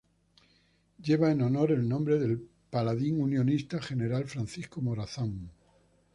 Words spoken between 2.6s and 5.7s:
paladín unionista General Francisco Morazán.